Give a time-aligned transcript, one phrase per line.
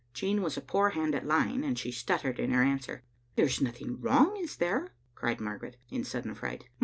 [0.15, 3.03] Jean was a poor hand at lying, and she stuttered in her answer."
[3.35, 6.67] There is nothing wrong, is there?" cried Margaret, in sudden fright.